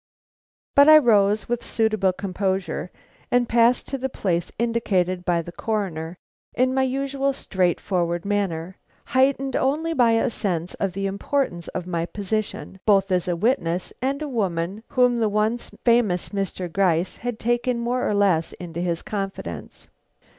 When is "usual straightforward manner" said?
6.81-8.77